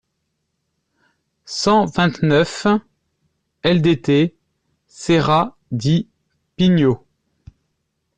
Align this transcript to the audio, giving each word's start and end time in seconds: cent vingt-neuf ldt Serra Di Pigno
cent 1.45 1.85
vingt-neuf 1.85 2.65
ldt 3.63 4.33
Serra 4.87 5.55
Di 5.69 6.09
Pigno 6.55 7.05